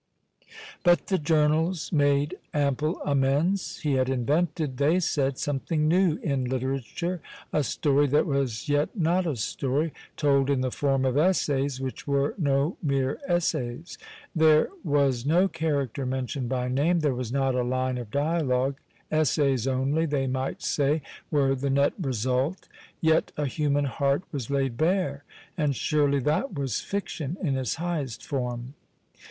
But 0.83 1.05
the 1.09 1.19
journals 1.19 1.91
made 1.91 2.39
ample 2.55 2.99
amends. 3.03 3.81
He 3.81 3.93
had 3.93 4.09
invented, 4.09 4.77
they 4.77 4.99
said, 4.99 5.37
something 5.37 5.87
new 5.87 6.15
in 6.23 6.45
literature, 6.45 7.21
a 7.53 7.63
story 7.63 8.07
that 8.07 8.25
was 8.25 8.67
yet 8.67 8.97
not 8.97 9.27
a 9.27 9.35
story, 9.35 9.93
told 10.17 10.49
in 10.49 10.61
the 10.61 10.71
form 10.71 11.05
of 11.05 11.17
essays 11.19 11.79
which 11.79 12.07
were 12.07 12.33
no 12.39 12.77
mere 12.81 13.19
essays. 13.27 13.99
There 14.35 14.69
was 14.83 15.23
no 15.23 15.47
character 15.47 16.03
mentioned 16.07 16.49
by 16.49 16.67
name, 16.67 17.01
there 17.01 17.13
was 17.13 17.31
not 17.31 17.53
a 17.53 17.61
line 17.63 17.99
of 17.99 18.09
dialogue, 18.09 18.77
essays 19.11 19.67
only, 19.67 20.07
they 20.07 20.25
might 20.25 20.63
say, 20.63 21.03
were 21.29 21.53
the 21.53 21.69
net 21.69 21.93
result, 22.01 22.67
yet 23.01 23.31
a 23.37 23.45
human 23.45 23.85
heart 23.85 24.23
was 24.31 24.49
laid 24.49 24.77
bare, 24.77 25.25
and 25.55 25.75
surely 25.75 26.17
that 26.21 26.55
was 26.57 26.79
fiction 26.81 27.37
in 27.39 27.55
its 27.55 27.75
highest 27.75 28.25
form. 28.25 28.73